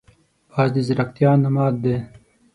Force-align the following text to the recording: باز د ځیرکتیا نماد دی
باز 0.51 0.69
د 0.73 0.77
ځیرکتیا 0.87 1.31
نماد 1.43 1.73
دی 1.83 1.95